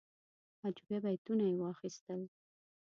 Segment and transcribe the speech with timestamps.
[0.61, 2.21] هجویه بیتونه یې واخیستل.